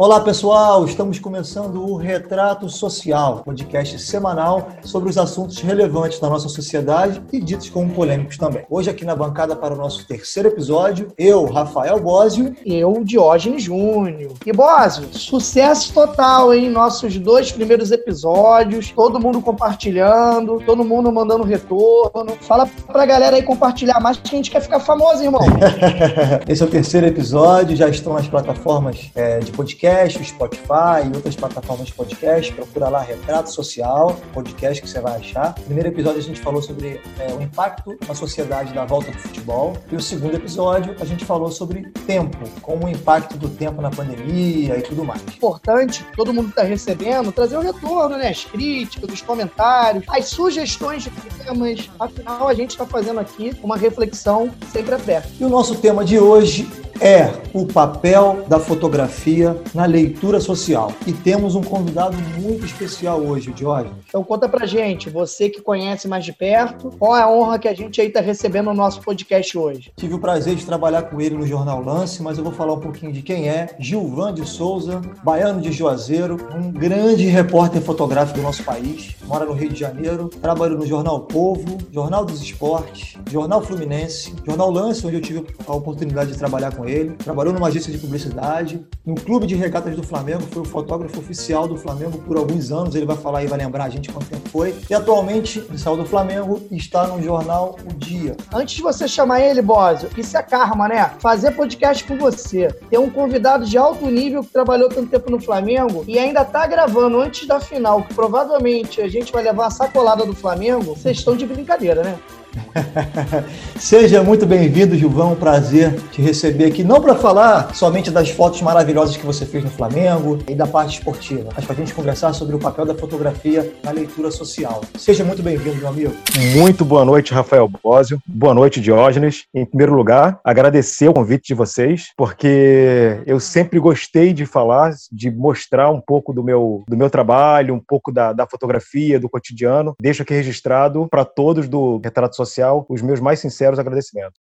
[0.00, 6.48] Olá pessoal, estamos começando o Retrato Social, podcast semanal sobre os assuntos relevantes da nossa
[6.48, 8.64] sociedade e ditos como polêmicos também.
[8.70, 12.54] Hoje aqui na bancada para o nosso terceiro episódio, eu, Rafael Bósio.
[12.64, 14.34] E eu, Diógenes Júnior.
[14.46, 16.70] E Bósio, sucesso total, hein?
[16.70, 22.36] Nossos dois primeiros episódios, todo mundo compartilhando, todo mundo mandando retorno.
[22.42, 25.42] Fala pra galera aí compartilhar mais que a gente quer ficar famoso, irmão.
[26.46, 31.16] Esse é o terceiro episódio, já estão nas plataformas é, de podcast podcast, Spotify e
[31.16, 32.52] outras plataformas de podcast.
[32.52, 35.54] Procura lá Retrato Social, podcast que você vai achar.
[35.58, 39.18] No primeiro episódio a gente falou sobre é, o impacto na sociedade da volta do
[39.18, 39.74] futebol.
[39.90, 43.90] E o segundo episódio a gente falou sobre tempo, como o impacto do tempo na
[43.90, 45.22] pandemia e tudo mais.
[45.22, 48.28] Importante, todo mundo está recebendo, trazer o retorno, né?
[48.28, 51.90] As críticas, os comentários, as sugestões de temas.
[51.98, 55.30] Afinal, a gente está fazendo aqui uma reflexão sempre aberta.
[55.40, 56.68] E o nosso tema de hoje
[57.00, 60.92] é o papel da fotografia na leitura social.
[61.06, 63.96] E temos um convidado muito especial hoje, Diógenes.
[64.08, 67.68] Então conta pra gente, você que conhece mais de perto, qual é a honra que
[67.68, 69.92] a gente aí tá recebendo no nosso podcast hoje?
[69.96, 72.80] Tive o prazer de trabalhar com ele no Jornal Lance, mas eu vou falar um
[72.80, 73.68] pouquinho de quem é.
[73.78, 79.52] Gilvan de Souza, baiano de Juazeiro, um grande repórter fotográfico do nosso país, mora no
[79.52, 85.14] Rio de Janeiro, trabalha no Jornal Povo, Jornal dos Esportes, Jornal Fluminense, Jornal Lance, onde
[85.14, 89.46] eu tive a oportunidade de trabalhar com ele, trabalhou numa agência de publicidade, no Clube
[89.46, 93.18] de Regatas do Flamengo, foi o fotógrafo oficial do Flamengo por alguns anos, ele vai
[93.18, 94.74] falar e vai lembrar a gente quanto tempo foi.
[94.88, 98.34] E atualmente, ele saiu do Flamengo e está no jornal O Dia.
[98.50, 101.10] Antes de você chamar ele, Bósio, isso é karma, né?
[101.20, 105.38] Fazer podcast com você, ter um convidado de alto nível que trabalhou tanto tempo no
[105.38, 109.70] Flamengo e ainda tá gravando antes da final, que provavelmente a gente vai levar a
[109.70, 112.18] sacolada do Flamengo, vocês estão de brincadeira, né?
[113.78, 115.34] Seja muito bem-vindo, Gilvão.
[115.34, 119.70] Prazer te receber aqui, não para falar somente das fotos maravilhosas que você fez no
[119.70, 123.72] Flamengo e da parte esportiva, mas para a gente conversar sobre o papel da fotografia
[123.82, 124.82] na leitura social.
[124.96, 126.14] Seja muito bem-vindo, meu amigo.
[126.56, 128.20] Muito boa noite, Rafael Bósio.
[128.26, 129.44] Boa noite, Diógenes.
[129.54, 135.30] Em primeiro lugar, agradecer o convite de vocês, porque eu sempre gostei de falar, de
[135.30, 139.94] mostrar um pouco do meu, do meu trabalho, um pouco da, da fotografia, do cotidiano.
[140.00, 144.40] Deixo aqui registrado para todos do Retrato Social os meus mais sinceros agradecimentos.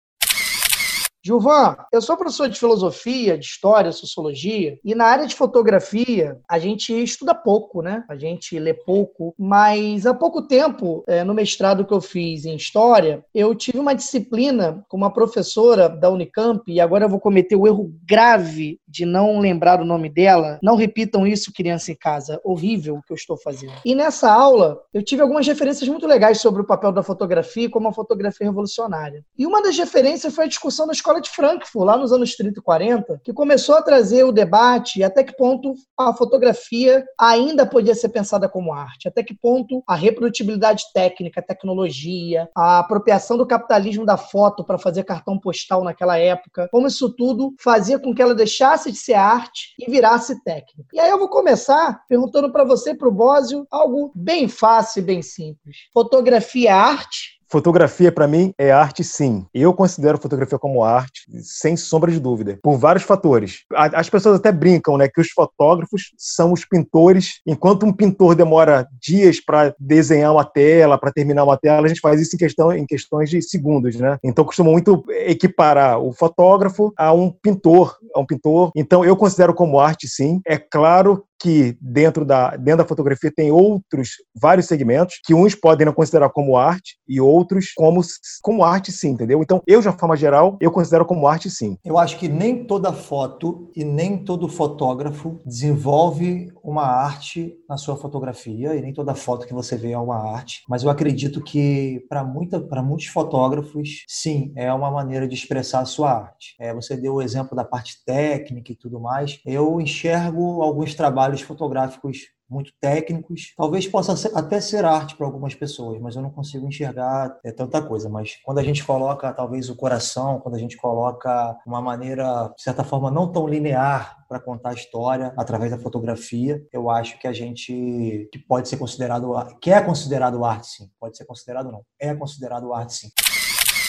[1.24, 6.58] Gilvan, eu sou professor de filosofia, de história, sociologia, e na área de fotografia a
[6.58, 8.04] gente estuda pouco, né?
[8.10, 12.56] A gente lê pouco, mas há pouco tempo, é, no mestrado que eu fiz em
[12.56, 17.56] história, eu tive uma disciplina com uma professora da Unicamp, e agora eu vou cometer
[17.56, 20.60] o erro grave de não lembrar o nome dela.
[20.64, 22.42] Não repitam isso, criança em casa.
[22.44, 23.74] Horrível o que eu estou fazendo.
[23.86, 27.88] E nessa aula, eu tive algumas referências muito legais sobre o papel da fotografia como
[27.88, 29.24] a fotografia revolucionária.
[29.38, 32.60] E uma das referências foi a discussão da escola de Frankfurt, lá nos anos 30
[32.60, 37.94] e 40, que começou a trazer o debate até que ponto a fotografia ainda podia
[37.94, 43.46] ser pensada como arte, até que ponto a reprodutibilidade técnica, a tecnologia, a apropriação do
[43.46, 48.22] capitalismo da foto para fazer cartão postal naquela época, como isso tudo fazia com que
[48.22, 50.90] ela deixasse de ser arte e virasse técnica.
[50.94, 55.06] E aí eu vou começar perguntando para você, para o Bósio, algo bem fácil e
[55.06, 55.78] bem simples.
[55.94, 57.41] Fotografia é arte?
[57.52, 59.46] Fotografia, para mim, é arte sim.
[59.54, 63.66] Eu considero fotografia como arte, sem sombra de dúvida, por vários fatores.
[63.76, 67.42] As pessoas até brincam, né, que os fotógrafos são os pintores.
[67.46, 72.00] Enquanto um pintor demora dias para desenhar uma tela, para terminar uma tela, a gente
[72.00, 74.18] faz isso em, questão, em questões de segundos, né?
[74.24, 78.72] Então, costumo muito equiparar o fotógrafo a um pintor, a um pintor.
[78.78, 80.40] Então, eu considero como arte sim.
[80.48, 84.10] É claro que dentro da, dentro da fotografia tem outros,
[84.40, 88.02] vários segmentos, que uns podem não considerar como arte e outros como,
[88.42, 89.42] como arte sim, entendeu?
[89.42, 91.78] Então, eu, de uma forma geral, eu considero como arte sim.
[91.84, 97.96] Eu acho que nem toda foto e nem todo fotógrafo desenvolve uma arte na sua
[97.96, 102.06] fotografia, e nem toda foto que você vê é uma arte, mas eu acredito que
[102.08, 106.56] para muitos fotógrafos, sim, é uma maneira de expressar a sua arte.
[106.60, 109.40] É, você deu o exemplo da parte técnica e tudo mais.
[109.46, 112.18] Eu enxergo alguns trabalhos trabalhos fotográficos
[112.50, 113.54] muito técnicos.
[113.56, 117.52] Talvez possa ser, até ser arte para algumas pessoas, mas eu não consigo enxergar é,
[117.52, 118.10] tanta coisa.
[118.10, 122.62] Mas quando a gente coloca talvez o coração, quando a gente coloca uma maneira, de
[122.62, 127.28] certa forma, não tão linear para contar a história através da fotografia, eu acho que
[127.28, 129.32] a gente que pode ser considerado
[129.62, 133.10] que é considerado arte sim, pode ser considerado não, é considerado arte sim.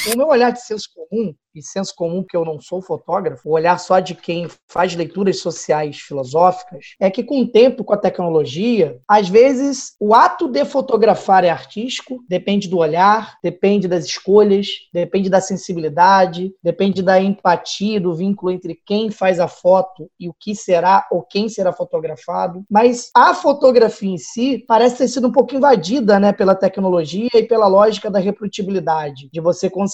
[0.04, 3.52] O meu olhar de senso comum e senso comum que eu não sou fotógrafo, o
[3.52, 7.98] olhar só de quem faz leituras sociais filosóficas, é que com o tempo, com a
[7.98, 14.66] tecnologia, às vezes o ato de fotografar é artístico, depende do olhar, depende das escolhas,
[14.92, 20.34] depende da sensibilidade, depende da empatia, do vínculo entre quem faz a foto e o
[20.38, 22.64] que será ou quem será fotografado.
[22.70, 27.42] Mas a fotografia em si parece ter sido um pouco invadida né, pela tecnologia e
[27.42, 29.91] pela lógica da reprodutibilidade, de você conseguir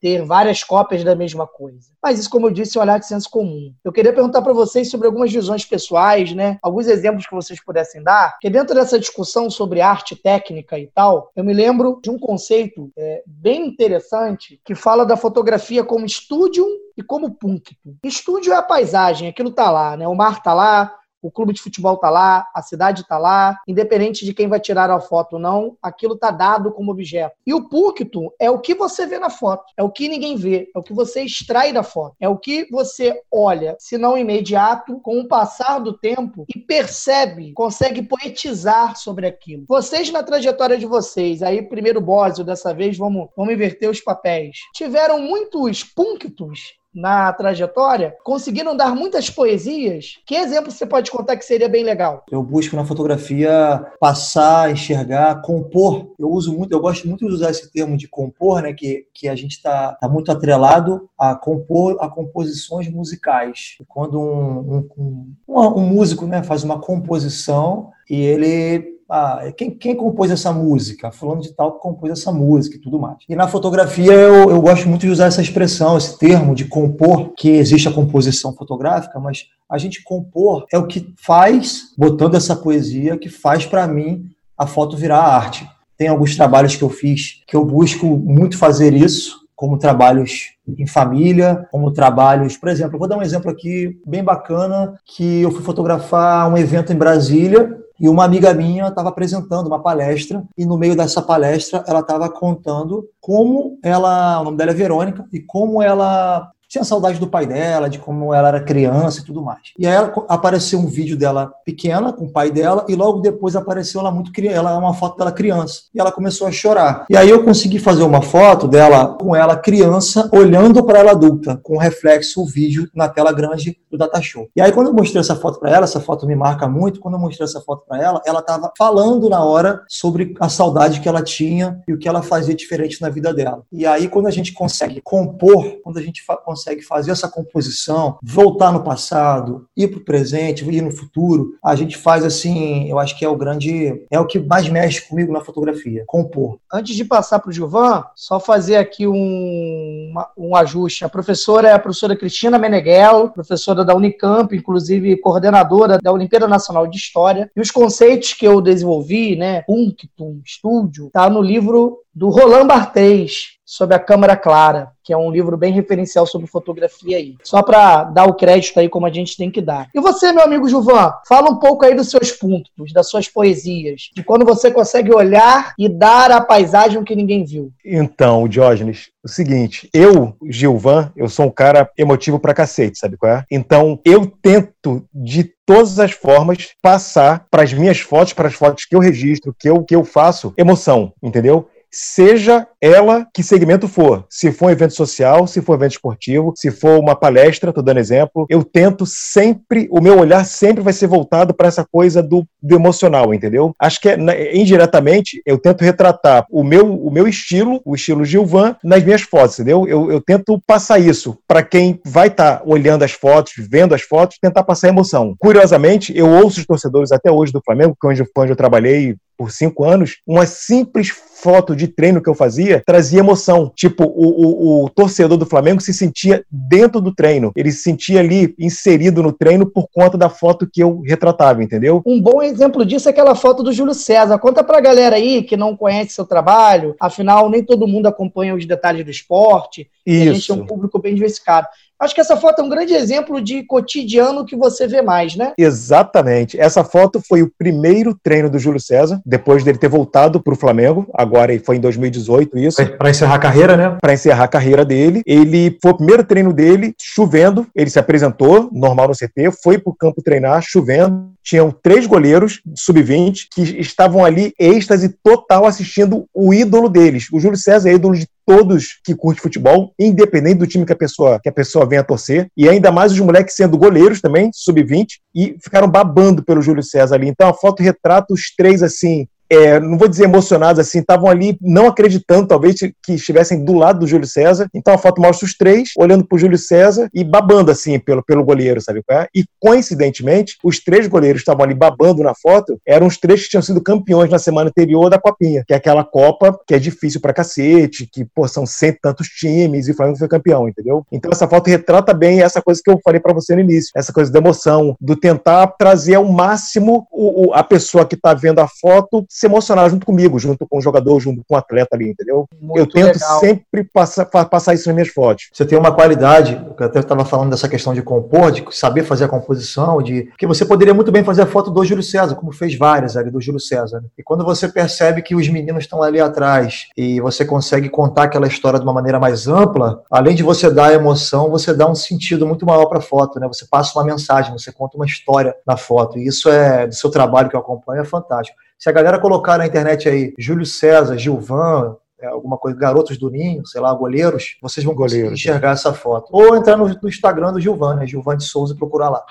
[0.00, 1.90] ter várias cópias da mesma coisa.
[2.02, 3.72] Mas isso, como eu disse, é um olhar de senso comum.
[3.84, 6.58] Eu queria perguntar para vocês sobre algumas visões pessoais, né?
[6.62, 11.30] Alguns exemplos que vocês pudessem dar, porque dentro dessa discussão sobre arte técnica e tal,
[11.34, 16.66] eu me lembro de um conceito é, bem interessante que fala da fotografia como estúdio
[16.96, 17.96] e como punctum.
[18.02, 20.06] Estúdio é a paisagem, aquilo tá lá, né?
[20.08, 20.94] O mar tá lá,
[21.26, 24.90] o clube de futebol está lá, a cidade está lá, independente de quem vai tirar
[24.90, 27.34] a foto ou não, aquilo está dado como objeto.
[27.44, 30.70] E o púlpito é o que você vê na foto, é o que ninguém vê,
[30.74, 35.00] é o que você extrai da foto, é o que você olha, se não imediato,
[35.00, 39.64] com o passar do tempo e percebe, consegue poetizar sobre aquilo.
[39.68, 44.58] Vocês na trajetória de vocês, aí primeiro Bósio, dessa vez vamos, vamos inverter os papéis,
[44.74, 50.18] tiveram muitos púlpitos na trajetória, conseguiram dar muitas poesias.
[50.24, 52.24] Que exemplo você pode contar que seria bem legal?
[52.30, 56.14] Eu busco na fotografia passar, enxergar, compor.
[56.18, 58.72] Eu uso muito, eu gosto muito de usar esse termo de compor, né?
[58.72, 63.76] Que, que a gente está tá muito atrelado a compor a composições musicais.
[63.86, 69.94] Quando um, um, um, um músico né, faz uma composição e ele ah, quem, quem
[69.94, 71.12] compôs essa música?
[71.12, 73.18] Falando de tal compôs essa música e tudo mais.
[73.28, 77.32] E na fotografia eu, eu gosto muito de usar essa expressão, esse termo de compor,
[77.36, 82.56] que existe a composição fotográfica, mas a gente compor é o que faz, botando essa
[82.56, 84.24] poesia, que faz para mim
[84.58, 85.68] a foto virar arte.
[85.96, 90.86] Tem alguns trabalhos que eu fiz que eu busco muito fazer isso, como trabalhos em
[90.86, 95.62] família, como trabalhos, por exemplo, vou dar um exemplo aqui bem bacana que eu fui
[95.62, 100.76] fotografar um evento em Brasília e uma amiga minha estava apresentando uma palestra e no
[100.76, 105.82] meio dessa palestra ela estava contando como ela, o nome dela é Verônica, e como
[105.82, 109.60] ela tinha saudade do pai dela, de como ela era criança e tudo mais.
[109.78, 113.54] E aí ela, apareceu um vídeo dela pequena com o pai dela e logo depois
[113.54, 115.82] apareceu ela muito criança, ela uma foto dela criança.
[115.94, 117.06] E ela começou a chorar.
[117.08, 121.58] E aí eu consegui fazer uma foto dela com ela criança olhando para ela adulta,
[121.62, 124.48] com reflexo o vídeo na tela grande do Data Show.
[124.56, 127.14] E aí quando eu mostrei essa foto para ela, essa foto me marca muito, quando
[127.14, 131.08] eu mostrei essa foto para ela, ela estava falando na hora sobre a saudade que
[131.08, 133.62] ela tinha e o que ela fazia diferente na vida dela.
[133.72, 136.55] E aí quando a gente consegue compor, quando a gente consegue
[136.86, 141.96] fazer essa composição, voltar no passado, ir para o presente, ir no futuro, a gente
[141.96, 145.40] faz assim, eu acho que é o grande, é o que mais mexe comigo na
[145.40, 146.58] fotografia, compor.
[146.72, 151.04] Antes de passar para o Gilvan, só fazer aqui um, um ajuste.
[151.04, 156.86] A professora é a professora Cristina Meneghello, professora da Unicamp, inclusive coordenadora da Olimpíada Nacional
[156.86, 157.50] de História.
[157.54, 163.55] E os conceitos que eu desenvolvi, né, punctum, estúdio, tá no livro do Roland Barthes,
[163.66, 167.34] sobre a Câmara Clara, que é um livro bem referencial sobre fotografia aí.
[167.42, 169.88] Só para dar o crédito aí como a gente tem que dar.
[169.92, 174.10] E você, meu amigo Juvan, fala um pouco aí dos seus pontos, das suas poesias,
[174.14, 177.72] de quando você consegue olhar e dar a paisagem que ninguém viu.
[177.84, 183.32] Então, Diógenes, o seguinte, eu, Gilvan, eu sou um cara emotivo pra cacete, sabe qual
[183.32, 183.44] é?
[183.50, 188.84] Então, eu tento de todas as formas passar para as minhas fotos, para as fotos
[188.84, 191.68] que eu registro, que eu, que eu faço, emoção, entendeu?
[191.96, 194.26] Seja ela que segmento for.
[194.28, 197.82] Se for um evento social, se for um evento esportivo, se for uma palestra, estou
[197.82, 202.22] dando exemplo, eu tento sempre, o meu olhar sempre vai ser voltado para essa coisa
[202.22, 203.74] do, do, emocional, entendeu?
[203.80, 208.76] Acho que é, indiretamente eu tento retratar o meu, o meu estilo, o estilo Gilvan,
[208.84, 209.88] nas minhas fotos, entendeu?
[209.88, 214.02] Eu, eu tento passar isso para quem vai estar tá olhando as fotos, vendo as
[214.02, 215.34] fotos, tentar passar emoção.
[215.38, 219.50] Curiosamente, eu ouço os torcedores até hoje do Flamengo, que é onde eu trabalhei por
[219.50, 223.70] cinco anos, uma simples foto de treino que eu fazia trazia emoção.
[223.74, 227.52] Tipo, o, o, o, torcedor do Flamengo se sentia dentro do treino.
[227.54, 232.02] Ele se sentia ali inserido no treino por conta da foto que eu retratava, entendeu?
[232.06, 234.38] Um bom exemplo disso é aquela foto do Júlio César.
[234.38, 238.64] Conta pra galera aí que não conhece seu trabalho, afinal, nem todo mundo acompanha os
[238.64, 239.90] detalhes do esporte.
[240.06, 240.30] Isso.
[240.30, 241.66] a gente é um público bem diversificado.
[241.98, 245.52] Acho que essa foto é um grande exemplo de cotidiano que você vê mais, né?
[245.56, 246.58] Exatamente.
[246.60, 250.56] Essa foto foi o primeiro treino do Júlio César, depois dele ter voltado para o
[250.56, 251.08] Flamengo.
[251.14, 252.86] Agora foi em 2018 isso.
[252.98, 253.98] Para encerrar a carreira, né?
[254.00, 255.22] Para encerrar a carreira dele.
[255.26, 257.66] Ele foi o primeiro treino dele chovendo.
[257.74, 262.60] Ele se apresentou normal no CT, foi para o campo treinar chovendo tinham três goleiros
[262.74, 267.28] sub-20 que estavam ali êxtase total assistindo o ídolo deles.
[267.32, 270.96] O Júlio César é ídolo de todos que curtem futebol, independente do time que a
[270.96, 275.06] pessoa que a pessoa venha torcer, e ainda mais os moleques sendo goleiros também, sub-20,
[275.34, 277.28] e ficaram babando pelo Júlio César ali.
[277.28, 281.56] Então a foto retrata os três assim, é, não vou dizer emocionados, assim, estavam ali
[281.60, 284.68] não acreditando, talvez, que estivessem do lado do Júlio César.
[284.74, 288.44] Então a foto mostra os três olhando pro Júlio César e babando, assim, pelo, pelo
[288.44, 289.28] goleiro, sabe é?
[289.34, 293.62] E coincidentemente, os três goleiros estavam ali babando na foto, eram os três que tinham
[293.62, 297.32] sido campeões na semana anterior da Copinha, que é aquela Copa que é difícil pra
[297.32, 301.04] cacete, que, pô, são cento tantos times e o Flamengo foi campeão, entendeu?
[301.12, 304.12] Então essa foto retrata bem essa coisa que eu falei para você no início, essa
[304.12, 308.60] coisa da emoção, do tentar trazer ao máximo o, o, a pessoa que tá vendo
[308.60, 312.08] a foto se emocionar junto comigo, junto com o jogador, junto com o atleta ali,
[312.08, 312.48] entendeu?
[312.58, 313.38] Muito eu tento legal.
[313.38, 315.50] sempre passar, passar isso nas minhas fotos.
[315.52, 319.24] Você tem uma qualidade, eu até estava falando dessa questão de compor, de saber fazer
[319.24, 322.50] a composição, de que você poderia muito bem fazer a foto do Júlio César, como
[322.50, 324.02] fez várias ali do Júlio César.
[324.16, 328.46] E quando você percebe que os meninos estão ali atrás e você consegue contar aquela
[328.46, 332.46] história de uma maneira mais ampla, além de você dar emoção, você dá um sentido
[332.46, 333.46] muito maior para a foto, né?
[333.48, 336.18] Você passa uma mensagem, você conta uma história na foto.
[336.18, 338.56] E isso é do seu trabalho que eu acompanho é fantástico.
[338.78, 343.30] Se a galera colocar na internet aí Júlio César, Gilvan, é, alguma coisa, garotos do
[343.30, 346.28] Ninho, sei lá, goleiros, vocês vão conseguir Goleiro, enxergar essa foto.
[346.30, 348.06] Ou entrar no, no Instagram do Gilvan, né?
[348.06, 349.24] Gilvan de Souza e procurar lá.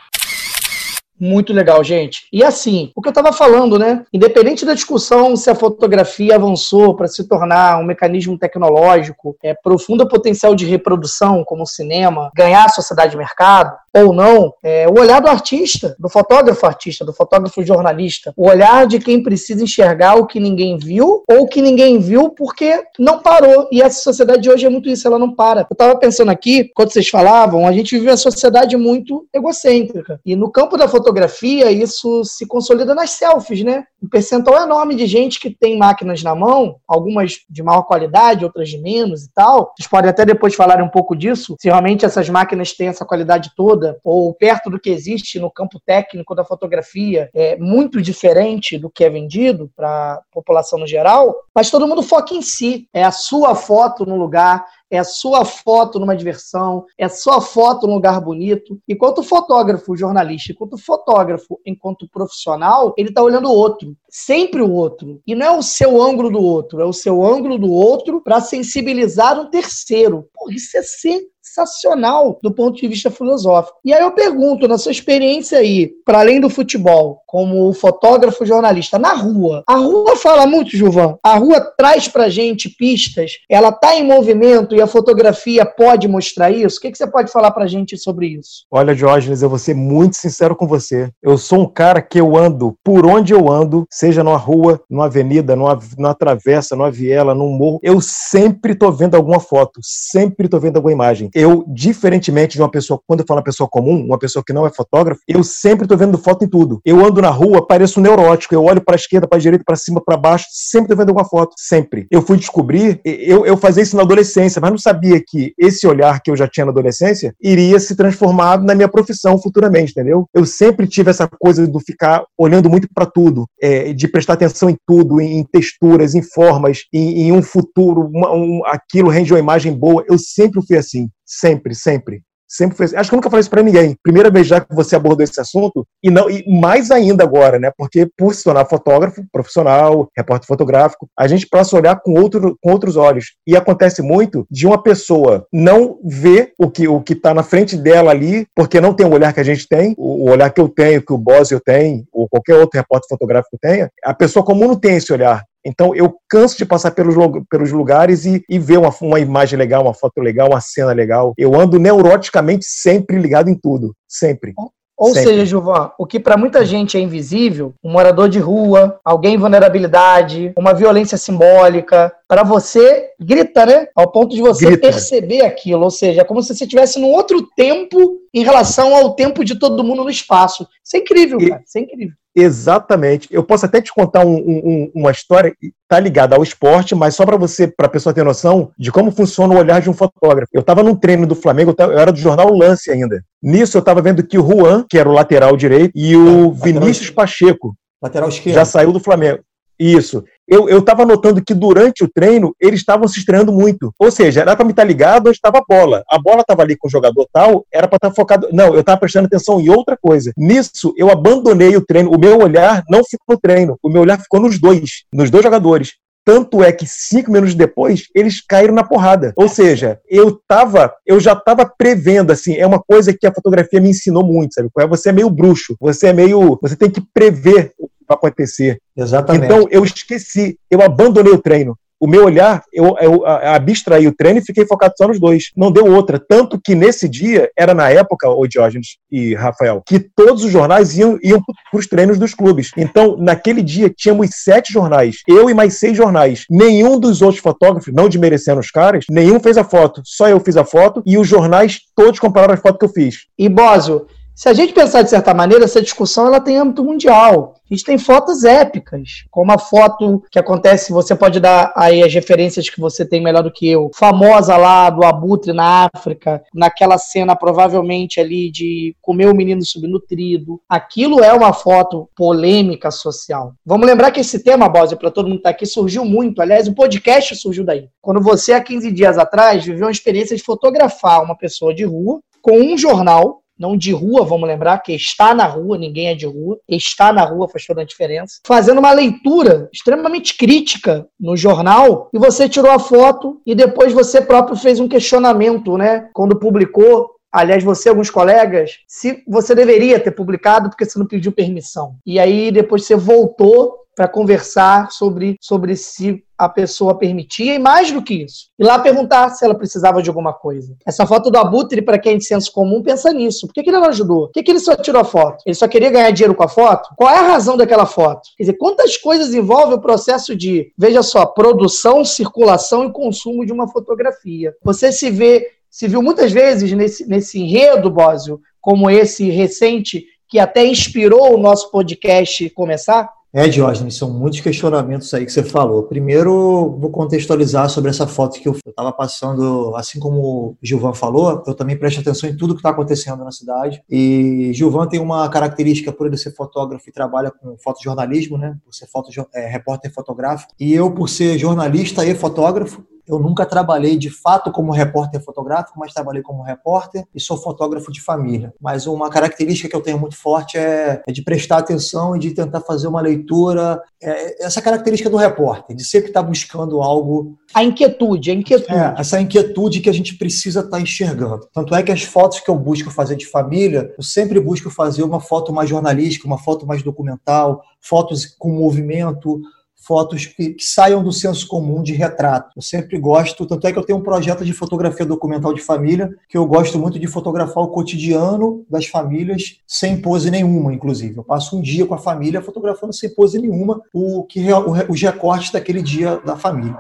[1.18, 2.28] Muito legal, gente.
[2.32, 4.04] E assim, o que eu estava falando, né?
[4.12, 10.06] Independente da discussão se a fotografia avançou para se tornar um mecanismo tecnológico, é, profunda
[10.06, 15.00] potencial de reprodução, como o cinema, ganhar a sociedade de mercado, ou não, é, o
[15.00, 20.16] olhar do artista, do fotógrafo artista, do fotógrafo jornalista, o olhar de quem precisa enxergar
[20.16, 23.68] o que ninguém viu, ou que ninguém viu porque não parou.
[23.72, 25.62] E essa sociedade de hoje é muito isso, ela não para.
[25.62, 30.20] Eu estava pensando aqui, quando vocês falavam, a gente vive uma sociedade muito egocêntrica.
[30.26, 33.84] E no campo da fotografia, isso se consolida nas selfies, né?
[34.02, 38.70] Um percentual enorme de gente que tem máquinas na mão, algumas de maior qualidade, outras
[38.70, 39.74] de menos e tal.
[39.76, 43.52] Vocês podem até depois falar um pouco disso, se realmente essas máquinas têm essa qualidade
[43.56, 48.90] toda, ou perto do que existe no campo técnico da fotografia, é muito diferente do
[48.90, 52.88] que é vendido para a população no geral, mas todo mundo foca em si.
[52.94, 57.42] É a sua foto no lugar, é a sua foto numa diversão, é a sua
[57.42, 58.80] foto num lugar bonito.
[58.88, 65.22] Enquanto fotógrafo jornalista, enquanto fotógrafo, enquanto profissional, ele está olhando o outro, sempre o outro.
[65.26, 68.42] E não é o seu ângulo do outro, é o seu ângulo do outro para
[68.42, 70.28] sensibilizar um terceiro.
[70.34, 71.22] Pô, isso é ser
[71.56, 73.78] sensacional do ponto de vista filosófico.
[73.86, 79.00] E aí eu pergunto, na sua experiência aí, para além do futebol, como fotógrafo jornalista,
[79.00, 81.18] na rua, a rua fala muito, Gilvan?
[81.24, 86.52] A rua traz pra gente pistas, ela tá em movimento e a fotografia pode mostrar
[86.52, 86.78] isso?
[86.78, 88.66] O que, que você pode falar pra gente sobre isso?
[88.72, 91.10] Olha, Diógenes, eu vou ser muito sincero com você.
[91.22, 95.06] Eu sou um cara que eu ando por onde eu ando, seja numa rua, numa
[95.06, 100.48] avenida, numa, numa travessa, numa viela, num morro, eu sempre tô vendo alguma foto, sempre
[100.48, 101.30] tô vendo alguma imagem.
[101.34, 104.52] Eu eu, diferentemente de uma pessoa, quando eu falo uma pessoa comum, uma pessoa que
[104.52, 106.82] não é fotógrafo, eu sempre estou vendo foto em tudo.
[106.84, 110.02] Eu ando na rua, pareço um neurótico, eu olho para esquerda, para direita, para cima,
[110.04, 112.08] para baixo, sempre estou vendo alguma foto, sempre.
[112.10, 116.20] Eu fui descobrir, eu, eu fazia isso na adolescência, mas não sabia que esse olhar
[116.20, 120.26] que eu já tinha na adolescência iria se transformar na minha profissão futuramente, entendeu?
[120.34, 124.68] Eu sempre tive essa coisa do ficar olhando muito para tudo, é, de prestar atenção
[124.68, 129.32] em tudo, em, em texturas, em formas, em, em um futuro, uma, um, aquilo rende
[129.32, 130.04] uma imagem boa.
[130.10, 131.08] Eu sempre fui assim.
[131.26, 132.22] Sempre, sempre.
[132.48, 132.96] Sempre foi assim.
[132.96, 133.96] Acho que eu nunca falei isso para ninguém.
[134.04, 137.72] Primeira vez já que você abordou esse assunto, e não e mais ainda agora, né?
[137.76, 142.58] Porque por se tornar fotógrafo profissional, repórter fotográfico, a gente passa a olhar com, outro,
[142.62, 143.36] com outros olhos.
[143.48, 147.76] E acontece muito de uma pessoa não ver o que o que está na frente
[147.76, 150.62] dela ali, porque não tem o olhar que a gente tem, o, o olhar que
[150.62, 153.90] eu tenho, que o Bosio tem, ou qualquer outro repórter fotográfico tenha.
[154.04, 155.44] A pessoa comum não tem esse olhar.
[155.66, 157.16] Então eu canso de passar pelos,
[157.50, 161.34] pelos lugares e, e ver uma, uma imagem legal, uma foto legal, uma cena legal.
[161.38, 164.54] Eu ando neuroticamente sempre ligado em tudo, sempre.
[164.98, 165.24] Ou Sempre.
[165.24, 169.38] seja, Gilvan, o que para muita gente é invisível, um morador de rua, alguém em
[169.38, 173.88] vulnerabilidade, uma violência simbólica, para você grita, né?
[173.94, 174.90] Ao ponto de você grita.
[174.90, 175.84] perceber aquilo.
[175.84, 179.60] Ou seja, é como se você estivesse num outro tempo em relação ao tempo de
[179.60, 180.66] todo mundo no espaço.
[180.84, 181.64] Isso é incrível, e, cara.
[181.66, 182.16] Isso é incrível.
[182.36, 183.30] Exatamente.
[183.32, 187.16] Eu posso até te contar um, um, uma história que está ligada ao esporte, mas
[187.16, 189.94] só para você, para a pessoa ter noção de como funciona o olhar de um
[189.94, 190.52] fotógrafo.
[190.54, 193.24] Eu estava num treino do Flamengo, eu era do jornal Lance ainda.
[193.42, 197.10] Nisso eu estava vendo que o Juan, que era o lateral direito, e o Vinícius
[197.10, 199.40] Pacheco, lateral esquerdo, já saiu do Flamengo.
[199.80, 203.94] Isso eu estava notando que durante o treino eles estavam se estreando muito.
[203.98, 206.04] Ou seja, era para me estar tá ligado onde estava a bola.
[206.10, 208.50] A bola estava ali com o jogador tal, era para estar tá focado.
[208.52, 210.32] Não, eu estava prestando atenção em outra coisa.
[210.38, 212.12] Nisso, eu abandonei o treino.
[212.12, 213.78] O meu olhar não ficou no treino.
[213.82, 215.94] O meu olhar ficou nos dois, nos dois jogadores.
[216.26, 219.32] Tanto é que cinco minutos depois, eles caíram na porrada.
[219.36, 223.80] Ou seja, eu tava, eu já estava prevendo, assim, é uma coisa que a fotografia
[223.80, 224.68] me ensinou muito, sabe?
[224.80, 226.58] É, você é meio bruxo, você é meio.
[226.64, 228.80] Você tem que prever o vai acontecer.
[228.96, 229.46] Exatamente.
[229.46, 234.40] Então eu esqueci, eu abandonei o treino o meu olhar, eu, eu abstraí o treino
[234.40, 235.46] e fiquei focado só nos dois.
[235.56, 236.20] Não deu outra.
[236.20, 240.98] Tanto que nesse dia, era na época, o Diógenes e Rafael, que todos os jornais
[240.98, 242.72] iam, iam para os treinos dos clubes.
[242.78, 245.18] Então, naquele dia, tínhamos sete jornais.
[245.28, 246.46] Eu e mais seis jornais.
[246.50, 250.02] Nenhum dos outros fotógrafos, não desmerecendo os caras, nenhum fez a foto.
[250.04, 253.26] Só eu fiz a foto e os jornais todos compararam as fotos que eu fiz.
[253.38, 257.56] E Bósio, se a gente pensar de certa maneira, essa discussão ela tem âmbito mundial.
[257.72, 262.14] A gente tem fotos épicas, como a foto que acontece, você pode dar aí as
[262.14, 266.98] referências que você tem melhor do que eu, famosa lá do abutre na África, naquela
[266.98, 270.62] cena provavelmente ali de comer o menino subnutrido.
[270.70, 273.54] Aquilo é uma foto polêmica social.
[273.66, 276.42] Vamos lembrar que esse tema, Bose, para todo mundo que tá aqui, surgiu muito.
[276.42, 277.88] Aliás, o podcast surgiu daí.
[278.02, 282.20] Quando você, há 15 dias atrás, viveu uma experiência de fotografar uma pessoa de rua
[282.42, 286.26] com um jornal não de rua, vamos lembrar, que está na rua, ninguém é de
[286.26, 292.10] rua, está na rua faz toda a diferença, fazendo uma leitura extremamente crítica no jornal,
[292.14, 296.10] e você tirou a foto e depois você próprio fez um questionamento, né?
[296.14, 301.06] Quando publicou, aliás, você e alguns colegas, se você deveria ter publicado porque você não
[301.06, 301.96] pediu permissão.
[302.06, 307.92] E aí depois você voltou para conversar sobre, sobre se a pessoa permitia e mais
[307.92, 308.50] do que isso.
[308.60, 310.76] E lá perguntar se ela precisava de alguma coisa.
[310.86, 313.48] Essa foto do Abutre, para quem é de senso comum, pensa nisso.
[313.48, 314.26] Por que, que ele não ajudou?
[314.26, 315.42] Por que, que ele só tirou a foto?
[315.46, 316.90] Ele só queria ganhar dinheiro com a foto?
[316.98, 318.30] Qual é a razão daquela foto?
[318.38, 323.54] Quer dizer, quantas coisas envolve o processo de, veja só, produção, circulação e consumo de
[323.54, 324.54] uma fotografia?
[324.62, 330.40] Você se vê, se viu muitas vezes nesse, nesse enredo, Bósio, como esse recente, que
[330.40, 333.10] até inspirou o nosso podcast começar?
[333.38, 335.84] É, Diógenes, são muitos questionamentos aí que você falou.
[335.84, 341.44] Primeiro, vou contextualizar sobre essa foto que eu estava passando, assim como o Gilvan falou,
[341.46, 343.84] eu também presto atenção em tudo que está acontecendo na cidade.
[343.90, 348.56] E Gilvan tem uma característica por ele ser fotógrafo e trabalha com fotojornalismo, né?
[348.64, 350.54] Por ser foto, é, repórter fotográfico.
[350.58, 355.80] E eu, por ser jornalista e fotógrafo, eu nunca trabalhei de fato como repórter fotográfico,
[355.80, 358.54] mas trabalhei como repórter e sou fotógrafo de família.
[358.60, 362.32] Mas uma característica que eu tenho muito forte é, é de prestar atenção e de
[362.32, 363.82] tentar fazer uma leitura.
[364.02, 367.38] É, essa característica do repórter, de sempre estar buscando algo.
[367.54, 368.74] A inquietude, a inquietude.
[368.74, 371.48] É, essa inquietude que a gente precisa estar enxergando.
[371.54, 375.04] Tanto é que as fotos que eu busco fazer de família, eu sempre busco fazer
[375.04, 379.42] uma foto mais jornalística, uma foto mais documental, fotos com movimento,
[379.76, 382.52] fotos que, que, saiam do senso comum de retrato.
[382.56, 386.10] Eu sempre gosto, tanto é que eu tenho um projeto de fotografia documental de família,
[386.28, 391.18] que eu gosto muito de fotografar o cotidiano das famílias sem pose nenhuma, inclusive.
[391.18, 394.48] Eu passo um dia com a família fotografando sem pose nenhuma o que
[394.90, 396.78] os recortes daquele dia da família.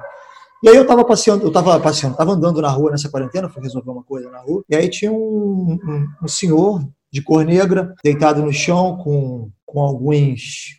[0.63, 3.62] E aí eu estava passeando, eu estava passeando, estava andando na rua nessa quarentena, fui
[3.62, 6.81] resolver uma coisa na rua, e aí tinha um, um, um senhor
[7.12, 10.75] de cor negra deitado no chão com, com alguns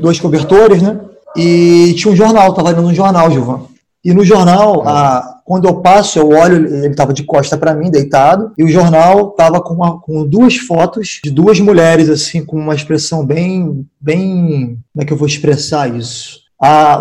[0.00, 0.98] dois cobertores, né?
[1.36, 3.62] E tinha um jornal, estava lendo um jornal, Gilvan.
[4.04, 7.90] E no jornal, a, quando eu passo, eu olho, ele estava de costa para mim,
[7.90, 12.74] deitado, e o jornal estava com, com, duas fotos de duas mulheres, assim, com uma
[12.74, 16.40] expressão bem, bem, como é que eu vou expressar isso?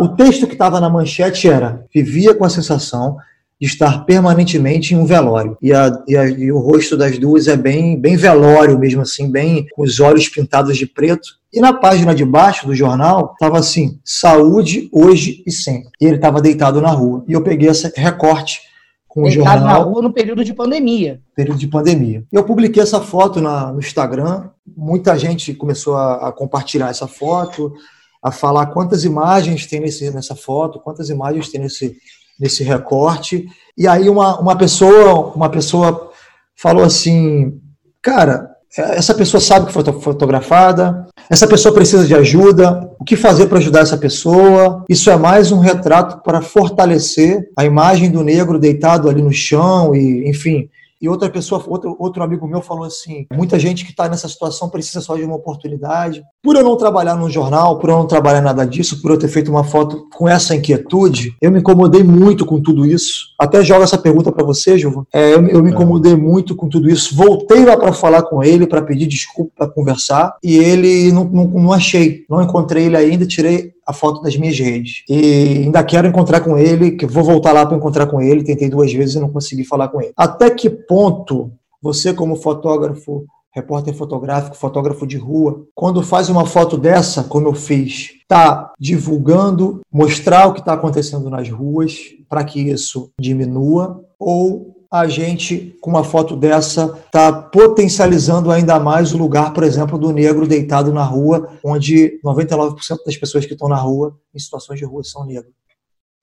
[0.02, 3.18] O texto que estava na manchete era: vivia com a sensação
[3.60, 5.58] de estar permanentemente em um velório.
[5.62, 9.32] E, a, e, a, e, o rosto das duas é bem, bem velório mesmo assim,
[9.32, 11.28] bem com os olhos pintados de preto.
[11.52, 15.89] E na página de baixo do jornal estava assim: saúde hoje e sempre.
[16.00, 17.24] E ele estava deitado na rua.
[17.28, 18.62] E eu peguei esse recorte
[19.08, 19.80] com deitado o jornal.
[19.80, 21.20] na rua no período de pandemia.
[21.36, 22.24] Período de pandemia.
[22.32, 24.50] Eu publiquei essa foto na, no Instagram.
[24.76, 27.74] Muita gente começou a, a compartilhar essa foto,
[28.22, 31.98] a falar quantas imagens tem nesse, nessa foto, quantas imagens tem nesse
[32.39, 33.45] nesse recorte.
[33.78, 36.12] E aí uma, uma pessoa uma pessoa
[36.56, 37.60] falou assim,
[38.02, 43.47] cara, essa pessoa sabe que foi fotografada, essa pessoa precisa de ajuda, o que fazer
[43.47, 44.86] para ajudar essa pessoa?
[44.89, 49.95] Isso é mais um retrato para fortalecer a imagem do negro deitado ali no chão
[49.95, 50.69] e, enfim,
[51.01, 54.69] e outra pessoa, outro, outro amigo meu falou assim: muita gente que está nessa situação
[54.69, 56.23] precisa só de uma oportunidade.
[56.41, 59.27] Por eu não trabalhar no jornal, por eu não trabalhar nada disso, por eu ter
[59.27, 63.27] feito uma foto com essa inquietude, eu me incomodei muito com tudo isso.
[63.39, 65.05] Até jogo essa pergunta para você, Gilvan.
[65.13, 67.15] É, eu, eu, me incomodei muito com tudo isso.
[67.15, 71.45] Voltei lá para falar com ele, para pedir desculpa, para conversar, e ele não, não,
[71.45, 72.25] não achei.
[72.29, 75.04] Não encontrei ele ainda, tirei a foto das minhas redes.
[75.08, 78.43] E ainda quero encontrar com ele, que vou voltar lá para encontrar com ele.
[78.43, 80.12] Tentei duas vezes e não consegui falar com ele.
[80.17, 86.78] Até que ponto você, como fotógrafo, repórter fotográfico, fotógrafo de rua, quando faz uma foto
[86.78, 91.97] dessa, como eu fiz, está divulgando, mostrar o que está acontecendo nas ruas
[92.30, 99.13] para que isso diminua, ou a gente, com uma foto dessa, está potencializando ainda mais
[99.13, 103.67] o lugar, por exemplo, do negro deitado na rua, onde 99% das pessoas que estão
[103.67, 105.54] na rua, em situações de rua, são negros.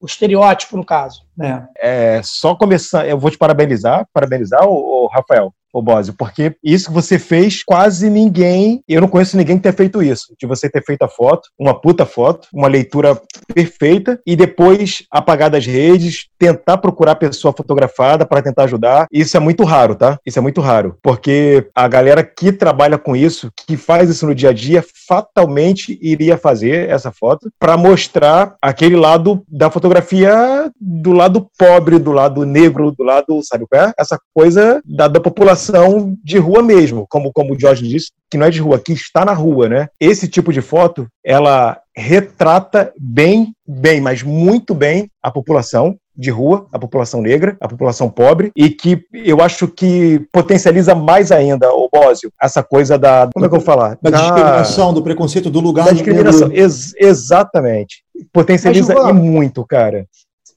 [0.01, 1.23] O estereótipo, no caso.
[1.41, 2.17] É.
[2.19, 6.93] é só começar, eu vou te parabenizar, parabenizar, o Rafael, ô Bósio, porque isso que
[6.93, 10.85] você fez, quase ninguém, eu não conheço ninguém que tenha feito isso, de você ter
[10.85, 13.21] feito a foto, uma puta foto, uma leitura
[13.53, 19.07] perfeita, e depois apagar das redes, tentar procurar a pessoa fotografada para tentar ajudar.
[19.11, 20.19] Isso é muito raro, tá?
[20.25, 24.35] Isso é muito raro, porque a galera que trabalha com isso, que faz isso no
[24.35, 31.13] dia a dia, fatalmente iria fazer essa foto para mostrar aquele lado da fotografia do
[31.13, 33.93] lado pobre, do lado negro, do lado, sabe qual é?
[33.99, 38.39] Essa coisa da, da população situação de rua mesmo, como, como o Jorge disse, que
[38.39, 39.89] não é de rua, que está na rua, né?
[40.01, 46.67] Esse tipo de foto, ela retrata bem, bem, mas muito bem a população de rua,
[46.73, 51.89] a população negra, a população pobre, e que eu acho que potencializa mais ainda, o
[51.93, 53.29] Bósio, essa coisa da.
[53.33, 53.99] Como é que eu vou falar?
[54.01, 56.53] Da, da discriminação, do preconceito, do lugar da discriminação.
[56.53, 58.05] Ex exatamente.
[58.33, 60.07] Potencializa Mas, Gilvan, e muito, cara.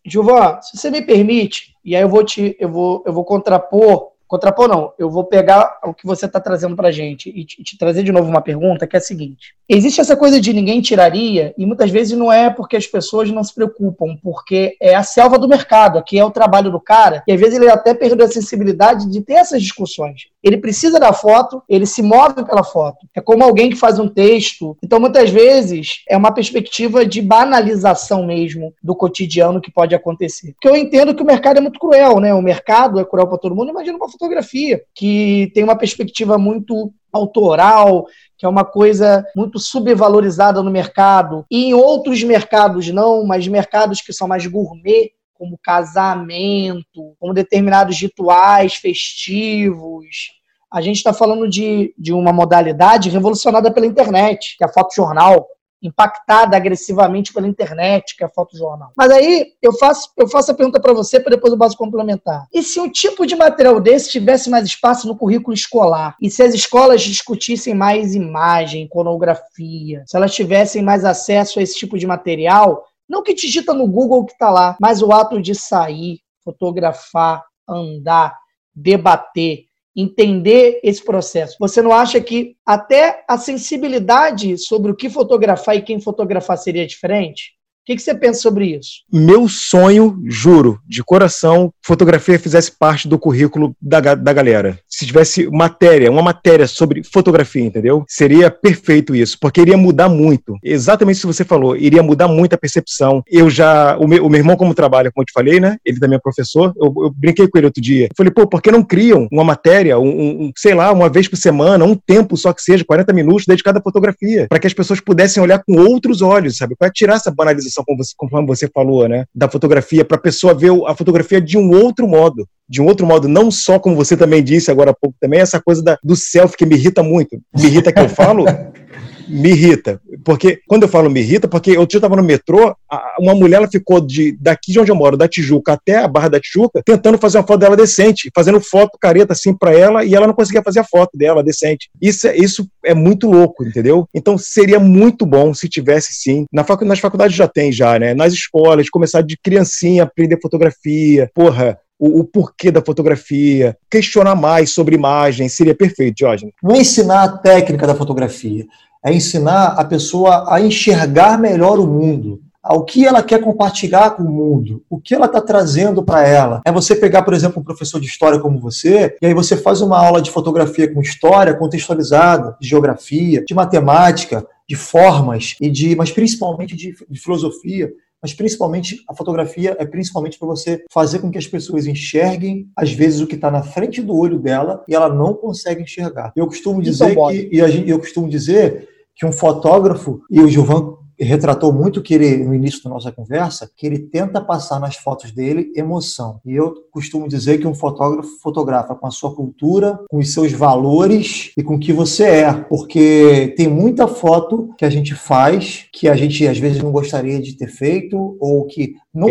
[0.06, 4.12] Gilvan, se você me permite, e aí eu vou te, eu vou, eu vou contrapor
[4.28, 7.64] Contrapor não, eu vou pegar o que você está trazendo para a gente e te,
[7.64, 10.82] te, trazer de novo uma pergunta que é a seguinte: existe essa coisa de ninguém
[10.82, 15.04] tiraria e muitas vezes não é porque as pessoas não se preocupam, porque é a
[15.04, 18.26] selva do mercado, aqui é o trabalho do cara e às vezes ele até perdeu
[18.26, 20.24] a sensibilidade de ter essas discussões.
[20.44, 23.08] Ele precisa da foto, ele se move pela foto.
[23.16, 24.78] É como alguém que faz um texto.
[24.84, 30.54] Então muitas vezes é uma perspectiva de banalização mesmo do cotidiano que pode acontecer.
[30.54, 32.34] Porque eu entendo que o mercado é muito cruel, né?
[32.34, 33.72] O mercado é cruel para todo mundo.
[33.72, 38.06] Imagina uma fotografia, que tem uma perspectiva muito autoral,
[38.38, 41.46] que é uma coisa muito subvalorizada no mercado.
[41.50, 48.00] E em outros mercados não, mas mercados que são mais gourmet, como casamento, como determinados
[48.00, 50.32] rituais festivos.
[50.72, 55.48] A gente está falando de, de uma modalidade revolucionada pela internet, que é a fotojornal
[55.82, 58.92] impactada agressivamente pela internet, que é a fotojornal.
[58.96, 62.48] Mas aí eu faço, eu faço a pergunta para você para depois eu posso complementar.
[62.54, 66.16] E se um tipo de material desse tivesse mais espaço no currículo escolar?
[66.22, 70.04] E se as escolas discutissem mais imagem, iconografia?
[70.08, 72.84] Se elas tivessem mais acesso a esse tipo de material?
[73.08, 78.38] Não que digita no Google que está lá, mas o ato de sair, fotografar, andar,
[78.76, 79.66] debater,
[79.96, 81.58] entender esse processo.
[81.60, 86.86] Você não acha que até a sensibilidade sobre o que fotografar e quem fotografar seria
[86.86, 87.58] diferente?
[87.88, 89.04] que, que você pensa sobre isso?
[89.10, 94.78] Meu sonho, juro, de coração, fotografia fizesse parte do currículo da, da galera.
[94.98, 98.04] Se tivesse matéria, uma matéria sobre fotografia, entendeu?
[98.08, 100.58] Seria perfeito isso, porque iria mudar muito.
[100.64, 103.22] Exatamente isso que você falou, iria mudar muito a percepção.
[103.30, 105.78] Eu já, o meu, o meu irmão, como trabalha, como eu te falei, né?
[105.86, 108.06] Ele também é professor, eu, eu brinquei com ele outro dia.
[108.06, 111.28] Eu falei, pô, por que não criam uma matéria, um, um, sei lá, uma vez
[111.28, 114.74] por semana, um tempo só que seja, 40 minutos, dedicado à fotografia, para que as
[114.74, 116.76] pessoas pudessem olhar com outros olhos, sabe?
[116.76, 120.56] Para tirar essa banalização como você, conforme você falou, né, da fotografia, para a pessoa
[120.56, 124.18] ver a fotografia de um outro modo, de um outro modo, não só como você
[124.18, 127.40] também disse agora há pouco também, essa coisa da, do selfie que me irrita muito.
[127.56, 128.46] Me irrita que eu falo
[129.28, 130.02] me irrita.
[130.24, 132.76] Porque, quando eu falo me irrita, porque eu estava no metrô,
[133.20, 136.30] uma mulher ela ficou de, daqui de onde eu moro, da Tijuca até a Barra
[136.30, 140.16] da Tijuca, tentando fazer uma foto dela decente, fazendo foto careta assim para ela, e
[140.16, 141.90] ela não conseguia fazer a foto dela decente.
[142.02, 144.08] Isso, é, isso é muito louco, entendeu?
[144.14, 146.46] Então seria muito bom se tivesse sim.
[146.52, 148.14] Na facu nas faculdades já tem, já, né?
[148.14, 151.30] Nas escolas, começar de criancinha, aprender fotografia.
[151.34, 156.54] Porra, o, o, porquê da fotografia, questionar mais sobre imagem, seria perfeito, Jorge.
[156.62, 158.66] Não ensinar a técnica da fotografia,
[159.06, 164.24] é ensinar a pessoa a enxergar melhor o mundo, ao que ela quer compartilhar com
[164.24, 166.62] o mundo, o que ela está trazendo para ela.
[166.66, 169.80] É você pegar, por exemplo, um professor de história como você, e aí você faz
[169.80, 175.96] uma aula de fotografia com história contextualizada, de geografia, de matemática, de formas e de,
[175.96, 177.90] mas principalmente de, de filosofia
[178.22, 182.92] mas principalmente a fotografia é principalmente para você fazer com que as pessoas enxerguem às
[182.92, 186.32] vezes o que está na frente do olho dela e ela não consegue enxergar.
[186.36, 190.97] Eu costumo dizer que e gente, eu costumo dizer que um fotógrafo e o Gilvan
[191.20, 195.32] retratou muito que ele, no início da nossa conversa, que ele tenta passar nas fotos
[195.32, 196.40] dele emoção.
[196.46, 200.52] E eu costumo dizer que um fotógrafo fotografa com a sua cultura, com os seus
[200.52, 202.54] valores e com o que você é.
[202.54, 207.40] Porque tem muita foto que a gente faz que a gente às vezes não gostaria
[207.40, 209.28] de ter feito ou que, não,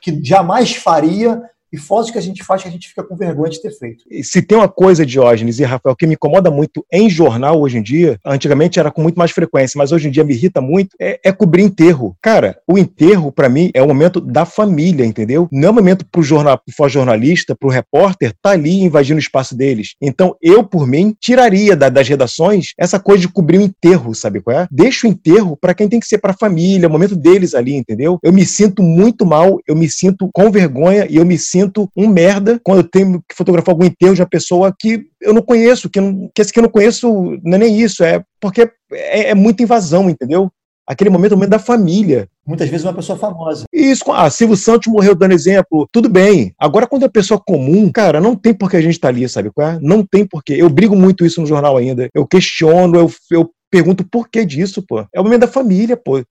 [0.00, 3.50] que jamais faria e fotos que a gente faz que a gente fica com vergonha
[3.50, 4.04] de ter feito.
[4.22, 7.82] Se tem uma coisa, Diógenes e Rafael, que me incomoda muito em jornal hoje em
[7.82, 11.20] dia, antigamente era com muito mais frequência, mas hoje em dia me irrita muito, é,
[11.24, 12.16] é cobrir enterro.
[12.22, 15.48] Cara, o enterro, para mim, é o momento da família, entendeu?
[15.52, 19.56] Não é o momento pro, jornal, pro jornalista, pro repórter, tá ali invadindo o espaço
[19.56, 19.94] deles.
[20.00, 24.40] Então, eu, por mim, tiraria da, das redações essa coisa de cobrir o enterro, sabe
[24.40, 24.68] qual é?
[24.70, 28.18] Deixa o enterro para quem tem que ser pra família, o momento deles ali, entendeu?
[28.22, 31.55] Eu me sinto muito mal, eu me sinto com vergonha e eu me sinto
[31.96, 35.42] um merda quando eu tenho que fotografar algum enterro de uma pessoa que eu não
[35.42, 38.70] conheço, que, não, que esse que eu não conheço não é nem isso, é porque
[38.92, 40.50] é, é muita invasão, entendeu?
[40.86, 42.28] Aquele momento é o momento da família.
[42.46, 43.64] Muitas vezes uma pessoa famosa.
[43.72, 46.54] Isso, ah, Silvio Santos morreu dando exemplo, tudo bem.
[46.56, 49.28] Agora, quando é pessoa comum, cara, não tem por que a gente estar tá ali,
[49.28, 49.78] sabe é?
[49.82, 50.54] Não tem porquê.
[50.54, 52.08] Eu brigo muito isso no jornal ainda.
[52.14, 55.04] Eu questiono, eu, eu pergunto por que disso, pô.
[55.12, 56.22] É o momento da família, pô.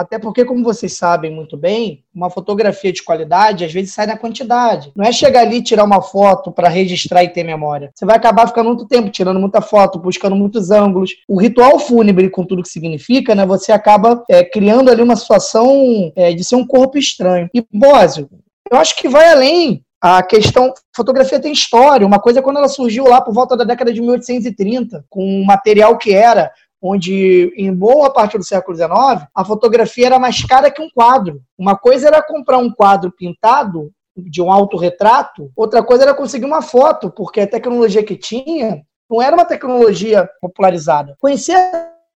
[0.00, 4.16] Até porque, como vocês sabem muito bem, uma fotografia de qualidade às vezes sai na
[4.16, 4.90] quantidade.
[4.96, 7.90] Não é chegar ali, tirar uma foto para registrar e ter memória.
[7.94, 11.10] Você vai acabar ficando muito tempo tirando muita foto, buscando muitos ângulos.
[11.28, 16.10] O ritual fúnebre, com tudo que significa, né, você acaba é, criando ali uma situação
[16.16, 17.50] é, de ser um corpo estranho.
[17.52, 18.26] E, Bósio,
[18.72, 22.06] eu acho que vai além a questão, fotografia tem história.
[22.06, 25.44] Uma coisa é quando ela surgiu lá por volta da década de 1830, com um
[25.44, 26.50] material que era
[26.82, 31.42] onde em boa parte do século XIX a fotografia era mais cara que um quadro.
[31.58, 36.62] Uma coisa era comprar um quadro pintado de um autorretrato, outra coisa era conseguir uma
[36.62, 41.16] foto, porque a tecnologia que tinha não era uma tecnologia popularizada.
[41.18, 41.56] Conhecer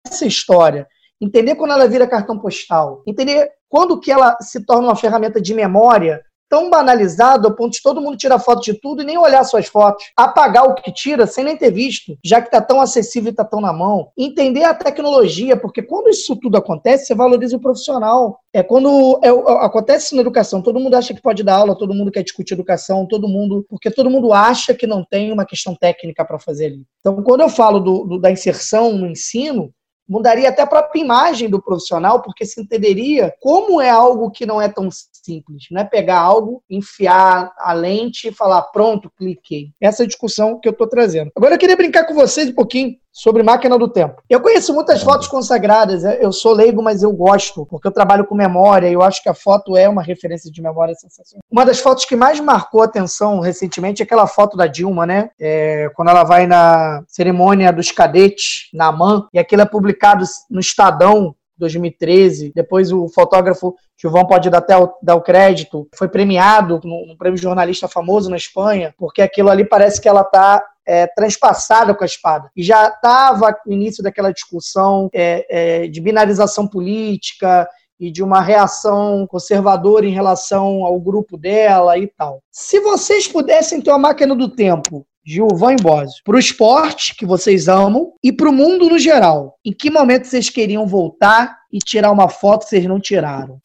[0.05, 0.87] essa história,
[1.19, 5.53] entender quando ela vira cartão postal, entender quando que ela se torna uma ferramenta de
[5.53, 9.43] memória tão banalizado ao ponto de todo mundo tirar foto de tudo e nem olhar
[9.43, 10.05] suas fotos.
[10.15, 13.43] Apagar o que tira sem nem ter visto, já que está tão acessível e está
[13.43, 14.09] tão na mão.
[14.17, 18.39] Entender a tecnologia, porque quando isso tudo acontece, você valoriza o profissional.
[18.53, 19.29] É quando é,
[19.65, 23.07] acontece na educação, todo mundo acha que pode dar aula, todo mundo quer discutir educação,
[23.07, 26.85] todo mundo, porque todo mundo acha que não tem uma questão técnica para fazer ali.
[26.99, 29.71] Então, quando eu falo do, do, da inserção no ensino,
[30.07, 34.61] mudaria até a própria imagem do profissional, porque se entenderia como é algo que não
[34.61, 35.65] é tão simples.
[35.71, 39.71] Não é pegar algo, enfiar a lente e falar, pronto, cliquei.
[39.81, 41.31] Essa é discussão que eu estou trazendo.
[41.35, 44.21] Agora eu queria brincar com vocês um pouquinho sobre máquina do tempo.
[44.29, 48.25] Eu conheço muitas fotos consagradas, é, eu sou leigo, mas eu gosto, porque eu trabalho
[48.25, 51.41] com memória e eu acho que a foto é uma referência de memória sensacional.
[51.49, 55.29] Uma das fotos que mais marcou a atenção recentemente é aquela foto da Dilma, né?
[55.39, 60.59] É, quando ela vai na cerimônia dos cadetes, na AMAN, e aquilo é publicado no
[60.59, 62.51] Estadão 2013.
[62.53, 67.17] Depois o fotógrafo Gilvão pode dar até o, dar o crédito, foi premiado no, no
[67.17, 72.03] prêmio jornalista famoso na Espanha, porque aquilo ali parece que ela está é, transpassada com
[72.03, 72.49] a espada.
[72.55, 77.67] E já estava no início daquela discussão é, é, de binarização política
[77.99, 82.41] e de uma reação conservadora em relação ao grupo dela e tal.
[82.51, 87.67] Se vocês pudessem ter uma máquina do tempo Gilvan Bósio, para o esporte que vocês
[87.67, 89.57] amam e para o mundo no geral.
[89.65, 93.59] Em que momento vocês queriam voltar e tirar uma foto que vocês não tiraram?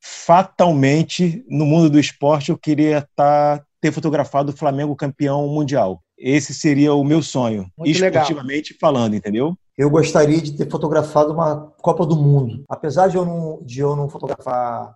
[0.00, 6.00] Fatalmente, no mundo do esporte, eu queria estar tá, ter fotografado o Flamengo campeão mundial.
[6.22, 8.78] Esse seria o meu sonho, Muito esportivamente legal.
[8.80, 9.56] falando, entendeu?
[9.76, 12.64] Eu gostaria de ter fotografado uma Copa do Mundo.
[12.68, 14.94] Apesar de eu não, de eu não fotografar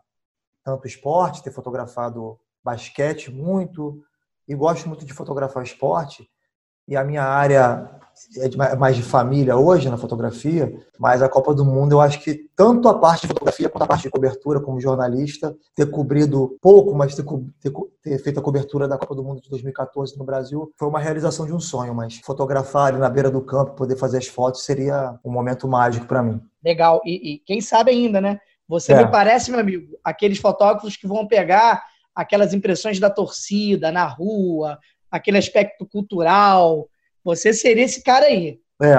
[0.65, 4.01] tanto esporte, ter fotografado basquete muito,
[4.47, 6.29] e gosto muito de fotografar esporte,
[6.87, 7.91] e a minha área
[8.39, 12.49] é mais de família hoje na fotografia, mas a Copa do Mundo eu acho que
[12.57, 16.95] tanto a parte de fotografia quanto a parte de cobertura como jornalista, ter cobrido pouco,
[16.95, 17.25] mas ter,
[17.61, 20.99] ter, ter, feito a cobertura da Copa do Mundo de 2014 no Brasil foi uma
[20.99, 24.65] realização de um sonho, mas fotografar ali na beira do campo, poder fazer as fotos
[24.65, 26.41] seria um momento mágico para mim.
[26.65, 28.41] Legal, e, e, quem sabe ainda, né?
[28.69, 29.05] Você é.
[29.05, 34.79] me parece, meu amigo, aqueles fotógrafos que vão pegar aquelas impressões da torcida na rua,
[35.11, 36.89] aquele aspecto cultural.
[37.27, 38.61] Você seria esse cara aí.
[38.81, 38.95] É.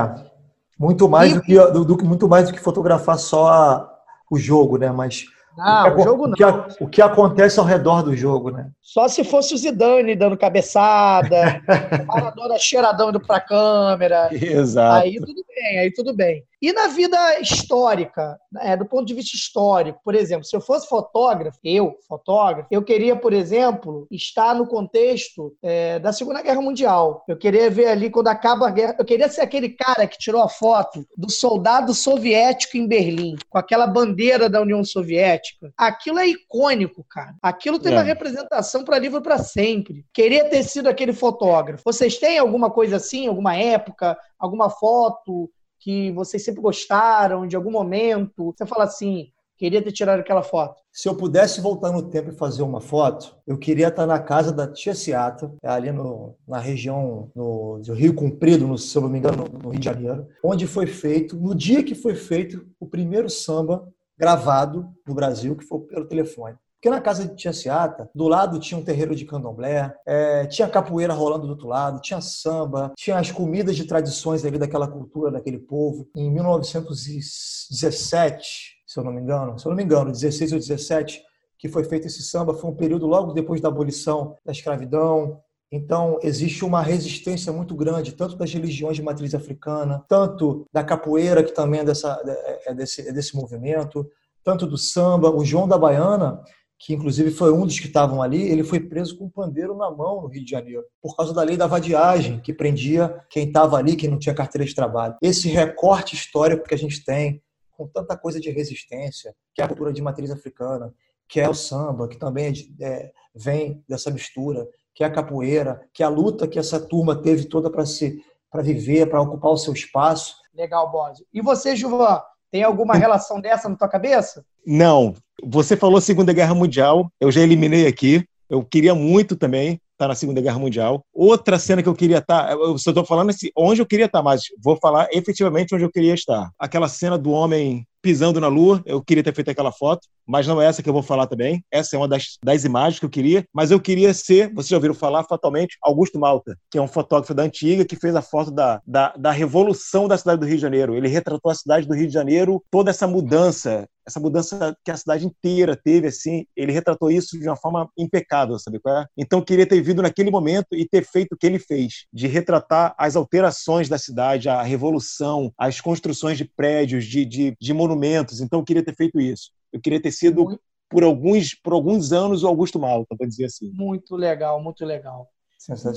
[0.77, 1.35] Muito mais, e...
[1.35, 3.89] do, que, do, do, muito mais do que fotografar só a,
[4.29, 4.91] o jogo, né?
[4.91, 6.33] Mas não, o, o jogo não.
[6.33, 8.69] O que, o que, acontece ao redor do jogo, né?
[8.81, 11.61] Só se fosse o Zidane dando cabeçada,
[12.03, 14.29] o Maradona cheiradão indo pra câmera.
[14.31, 15.03] Exato.
[15.03, 16.43] Aí tudo bem, aí tudo bem.
[16.59, 20.87] E na vida histórica, né, do ponto de vista histórico, por exemplo, se eu fosse
[20.87, 27.23] fotógrafo, eu, fotógrafo, eu queria, por exemplo, estar no contexto é, da Segunda Guerra Mundial.
[27.27, 28.95] Eu queria ver ali quando acaba a guerra.
[28.97, 33.59] Eu queria ser aquele cara que tirou a foto do soldado soviético em Berlim, com
[33.59, 35.46] aquela bandeira da União Soviética.
[35.77, 37.35] Aquilo é icônico, cara.
[37.41, 37.95] Aquilo tem é.
[37.95, 40.05] uma representação para livro para sempre.
[40.13, 41.83] Queria ter sido aquele fotógrafo.
[41.85, 45.49] Vocês têm alguma coisa assim, alguma época, alguma foto?
[45.79, 48.53] que vocês sempre gostaram, de algum momento?
[48.55, 50.81] Você fala assim, queria ter tirado aquela foto?
[50.91, 54.51] Se eu pudesse voltar no tempo e fazer uma foto, eu queria estar na casa
[54.51, 59.09] da tia Ciata, ali no, na região no, do Rio Comprido, no, se eu não
[59.09, 62.87] me engano, no Rio de Janeiro, onde foi feito, no dia que foi feito o
[62.87, 66.57] primeiro samba gravado no Brasil, que foi pelo telefone.
[66.77, 70.69] Porque na casa de Tia Ciata, do lado tinha um terreiro de candomblé, é, tinha
[70.69, 75.31] capoeira rolando do outro lado, tinha samba, tinha as comidas de tradições ali daquela cultura,
[75.31, 76.07] daquele povo.
[76.15, 81.19] Em 1917, se eu não me engano, se eu não me engano, 16 ou 17,
[81.57, 86.17] que foi feito esse samba, foi um período logo depois da abolição da escravidão, então,
[86.23, 91.53] existe uma resistência muito grande, tanto das religiões de matriz africana, tanto da capoeira, que
[91.53, 92.21] também é, dessa,
[92.65, 94.09] é, desse, é desse movimento,
[94.43, 95.29] tanto do samba.
[95.29, 96.41] O João da Baiana,
[96.79, 99.91] que inclusive foi um dos que estavam ali, ele foi preso com um pandeiro na
[99.91, 103.75] mão no Rio de Janeiro, por causa da lei da vadiagem, que prendia quem estava
[103.75, 105.17] ali, quem não tinha carteira de trabalho.
[105.21, 109.67] Esse recorte histórico que a gente tem, com tanta coisa de resistência, que é a
[109.67, 110.93] cultura de matriz africana,
[111.27, 114.65] que é o samba, que também é, é, vem dessa mistura,
[114.97, 118.19] que é a capoeira, que é a luta que essa turma teve toda para se
[118.51, 120.37] para viver, para ocupar o seu espaço.
[120.55, 121.23] Legal, Bósio.
[121.31, 124.43] E você, Juvan, tem alguma relação dessa na tua cabeça?
[124.65, 128.25] Não, você falou Segunda Guerra Mundial, eu já eliminei aqui.
[128.49, 131.05] Eu queria muito também estar tá na Segunda Guerra Mundial.
[131.13, 134.07] Outra cena que eu queria estar, tá, eu só estou falando assim, onde eu queria
[134.07, 136.49] estar, tá, mas vou falar efetivamente onde eu queria estar.
[136.57, 140.61] Aquela cena do homem pisando na lua, eu queria ter feito aquela foto, mas não
[140.61, 141.61] é essa que eu vou falar também.
[141.69, 144.77] Essa é uma das, das imagens que eu queria, mas eu queria ser, vocês já
[144.77, 148.49] ouviram falar fatalmente, Augusto Malta, que é um fotógrafo da antiga que fez a foto
[148.49, 150.95] da, da, da revolução da cidade do Rio de Janeiro.
[150.95, 154.95] Ele retratou a cidade do Rio de Janeiro, toda essa mudança, essa mudança que a
[154.95, 159.05] cidade inteira teve, assim, ele retratou isso de uma forma impecável, sabe qual é?
[159.17, 162.25] Então, eu queria ter vindo naquele momento e ter feito o que ele fez, de
[162.25, 168.39] retratar as alterações da cidade, a revolução, as construções de prédios, de, de, de monumentos.
[168.39, 169.51] Então, eu queria ter feito isso.
[169.73, 170.61] Eu queria ter sido, muito...
[170.89, 173.69] por alguns, por alguns anos, o Augusto Malta, para dizer assim.
[173.73, 175.27] Muito legal, muito legal.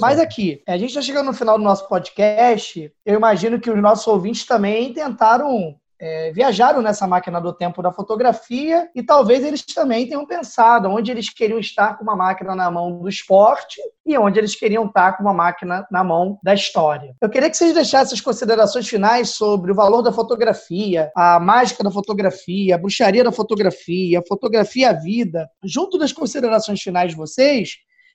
[0.01, 2.92] Mas aqui, a gente está chegando no final do nosso podcast.
[3.07, 7.92] Eu imagino que os nossos ouvintes também tentaram é, viajaram nessa máquina do tempo da
[7.92, 12.70] fotografia e talvez eles também tenham pensado onde eles queriam estar com uma máquina na
[12.70, 17.14] mão do esporte e onde eles queriam estar com uma máquina na mão da história.
[17.20, 21.84] Eu queria que vocês deixassem as considerações finais sobre o valor da fotografia, a mágica
[21.84, 27.16] da fotografia, a bruxaria da fotografia, a fotografia à vida, junto das considerações finais de
[27.16, 27.74] vocês,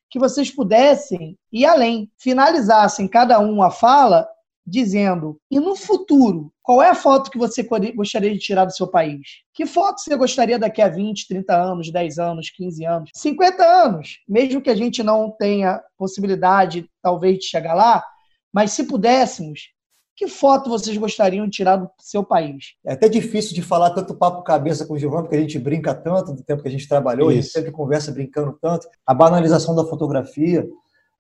[0.10, 4.28] que vocês pudessem ir além, finalizassem cada um a fala
[4.66, 7.64] dizendo: e no futuro, qual é a foto que você
[7.96, 9.22] gostaria de tirar do seu país?
[9.54, 14.20] Que foto você gostaria daqui a 20, 30 anos, 10 anos, 15 anos, 50 anos?
[14.28, 18.04] Mesmo que a gente não tenha possibilidade, talvez, de chegar lá,
[18.52, 19.76] mas se pudéssemos,
[20.16, 22.76] que foto vocês gostariam de tirar do seu país?
[22.86, 25.94] É até difícil de falar tanto papo cabeça com o Giovanni, porque a gente brinca
[25.94, 27.40] tanto do tempo que a gente trabalhou, Isso.
[27.40, 28.88] a gente sempre conversa brincando tanto.
[29.06, 30.66] A banalização da fotografia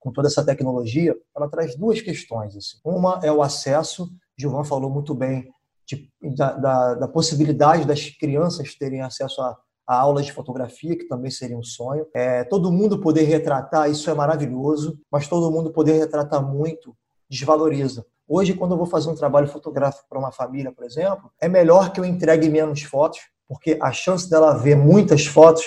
[0.05, 2.55] com toda essa tecnologia, ela traz duas questões.
[2.55, 2.77] Assim.
[2.85, 5.51] Uma é o acesso, Gilvan falou muito bem,
[5.83, 11.07] de, da, da, da, possibilidade das crianças terem acesso a, a, aulas de fotografia, que
[11.07, 12.05] também seria um sonho.
[12.13, 16.95] É, todo mundo poder retratar, isso é maravilhoso, mas todo mundo poder retratar muito
[17.27, 18.05] desvaloriza.
[18.27, 21.91] Hoje, quando eu vou fazer um trabalho fotográfico para uma família, por exemplo, é melhor
[21.91, 25.63] que eu entregue menos fotos, porque a chance dela ver muitas fotos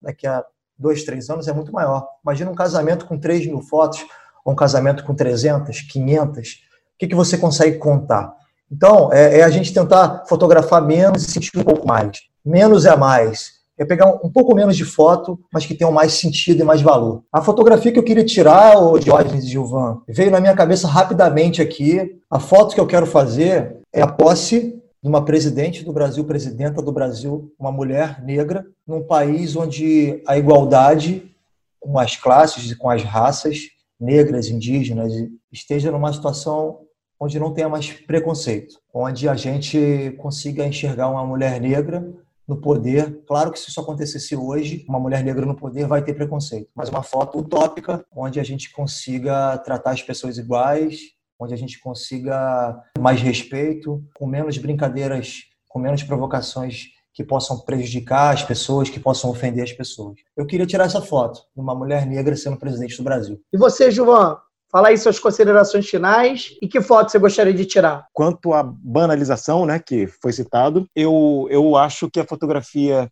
[0.00, 0.44] daqui a
[0.78, 2.06] dois, três anos é muito maior.
[2.24, 4.04] Imagina um casamento com 3 mil fotos,
[4.44, 6.48] ou um casamento com 300, 500.
[6.48, 6.52] O
[6.98, 8.34] que, que você consegue contar?
[8.70, 12.20] Então, é, é, a gente tentar fotografar menos e sentir um pouco mais.
[12.44, 13.62] Menos é mais.
[13.78, 17.22] É pegar um, pouco menos de foto, mas que tenham mais sentido e mais valor.
[17.32, 22.18] A fotografia que eu queria tirar, o Diógenes Gilvan, veio na minha cabeça rapidamente aqui.
[22.30, 26.80] A foto que eu quero fazer é a posse de uma presidente do Brasil, presidenta
[26.80, 31.34] do Brasil, uma mulher negra, num país onde a igualdade
[31.80, 33.58] com as classes e com as raças
[33.98, 35.12] negras, indígenas,
[35.50, 36.80] esteja numa situação
[37.18, 42.12] onde não tenha mais preconceito, onde a gente consiga enxergar uma mulher negra
[42.46, 43.22] no poder.
[43.26, 46.88] Claro que se isso acontecesse hoje, uma mulher negra no poder vai ter preconceito, mas
[46.88, 51.00] uma foto utópica onde a gente consiga tratar as pessoas iguais,
[51.42, 58.32] onde a gente consiga mais respeito, com menos brincadeiras, com menos provocações que possam prejudicar
[58.32, 60.16] as pessoas, que possam ofender as pessoas.
[60.36, 63.40] Eu queria tirar essa foto de uma mulher negra sendo presidente do Brasil.
[63.52, 64.38] E você, João?
[64.70, 68.06] Fala aí suas considerações finais e que foto você gostaria de tirar.
[68.10, 73.10] Quanto à banalização, né, que foi citado, eu, eu acho que a fotografia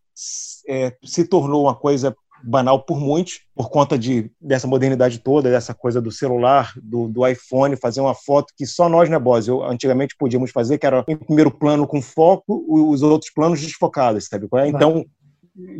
[0.67, 5.75] é, se tornou uma coisa banal por muitos, por conta de, dessa modernidade toda, dessa
[5.75, 9.49] coisa do celular, do, do iPhone, fazer uma foto que só nós, né, Boss?
[9.49, 14.27] Eu, antigamente podíamos fazer, que era em primeiro plano com foco, os outros planos desfocados,
[14.27, 14.49] sabe?
[14.55, 14.69] É?
[14.69, 15.05] Então,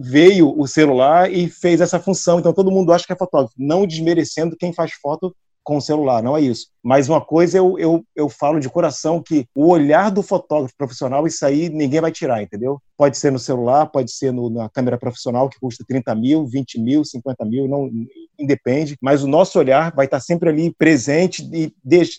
[0.01, 2.39] veio o celular e fez essa função.
[2.39, 6.23] Então, todo mundo acha que é fotógrafo, não desmerecendo quem faz foto com o celular,
[6.23, 6.67] não é isso.
[6.83, 11.27] Mas uma coisa eu, eu, eu falo de coração que o olhar do fotógrafo profissional,
[11.27, 12.81] isso aí ninguém vai tirar, entendeu?
[12.97, 16.81] Pode ser no celular, pode ser no, na câmera profissional, que custa 30 mil, 20
[16.81, 17.91] mil, 50 mil, não
[18.41, 21.73] independe, mas o nosso olhar vai estar sempre ali presente e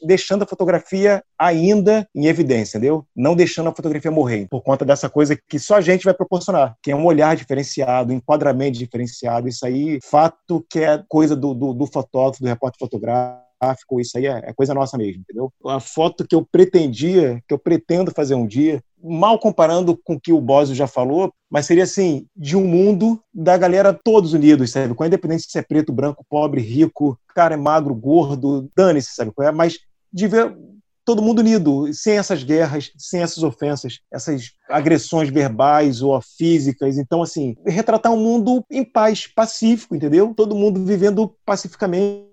[0.04, 3.06] deixando a fotografia ainda em evidência, entendeu?
[3.16, 6.76] Não deixando a fotografia morrer, por conta dessa coisa que só a gente vai proporcionar,
[6.82, 11.54] que é um olhar diferenciado, um enquadramento diferenciado, isso aí, fato que é coisa do,
[11.54, 15.54] do, do fotógrafo, do repórter fotográfico, gráfico, isso aí é, é, coisa nossa mesmo, entendeu?
[15.66, 20.20] A foto que eu pretendia, que eu pretendo fazer um dia, mal comparando com o
[20.20, 24.72] que o Bosio já falou, mas seria assim, de um mundo da galera todos unidos,
[24.72, 24.94] sabe?
[24.94, 29.32] Com a independência de ser preto, branco, pobre, rico, cara é magro, gordo, dane-se, sabe?
[29.42, 29.52] É?
[29.52, 29.78] Mas
[30.12, 30.56] de ver
[31.04, 36.98] todo mundo unido, sem essas guerras, sem essas ofensas, essas agressões verbais ou físicas.
[36.98, 40.34] Então, assim, retratar um mundo em paz, pacífico, entendeu?
[40.36, 42.31] Todo mundo vivendo pacificamente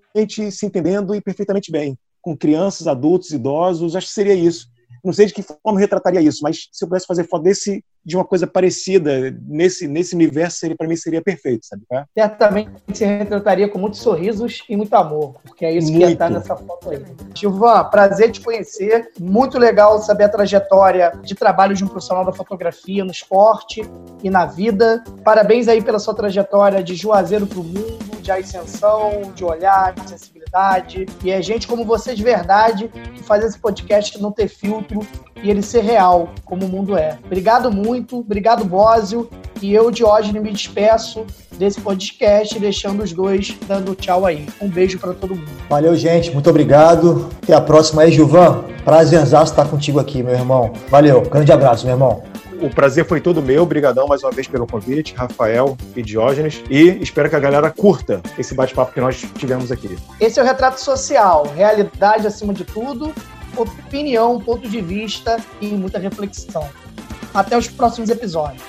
[0.50, 4.68] se entendendo e perfeitamente bem, com crianças, adultos, idosos, acho que seria isso.
[5.04, 7.84] Não sei de que forma eu retrataria isso, mas se eu pudesse fazer foto desse,
[8.04, 11.82] de uma coisa parecida nesse, nesse universo, para mim seria perfeito, sabe?
[11.92, 12.04] É?
[12.18, 16.06] Certamente se retrataria com muitos sorrisos e muito amor, porque é isso muito.
[16.06, 17.02] que está nessa foto aí.
[17.34, 19.10] Gilvan, prazer te conhecer.
[19.20, 23.82] Muito legal saber a trajetória de trabalho de um profissional da fotografia no esporte
[24.22, 25.04] e na vida.
[25.22, 30.10] Parabéns aí pela sua trajetória de Juazeiro para o mundo de ascensão, de olhar, de
[30.10, 31.06] sensibilidade.
[31.24, 35.00] E é gente como você de verdade que faz esse podcast não ter filtro
[35.42, 37.18] e ele ser real, como o mundo é.
[37.24, 39.30] Obrigado muito, obrigado, Bósio.
[39.62, 41.26] E eu, Diógenes, me despeço
[41.56, 44.46] desse podcast, deixando os dois dando tchau aí.
[44.60, 45.50] Um beijo para todo mundo.
[45.68, 46.30] Valeu, gente.
[46.30, 47.28] Muito obrigado.
[47.42, 48.64] Até a próxima aí, Gilvan.
[48.84, 50.72] Prazerzaço estar contigo aqui, meu irmão.
[50.88, 51.22] Valeu.
[51.22, 52.37] Grande abraço, meu irmão.
[52.60, 53.62] O prazer foi todo meu.
[53.62, 56.62] Obrigadão mais uma vez pelo convite, Rafael e Diógenes.
[56.68, 59.96] E espero que a galera curta esse bate-papo que nós tivemos aqui.
[60.20, 61.46] Esse é o Retrato Social.
[61.54, 63.12] Realidade acima de tudo.
[63.56, 66.68] Opinião, ponto de vista e muita reflexão.
[67.32, 68.62] Até os próximos episódios.